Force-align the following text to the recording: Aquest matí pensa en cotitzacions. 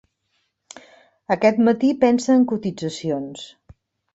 Aquest 1.35 1.61
matí 1.67 1.91
pensa 2.07 2.33
en 2.39 2.49
cotitzacions. 2.53 3.45